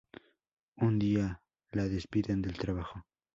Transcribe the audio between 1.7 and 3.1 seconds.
la despiden del trabajo.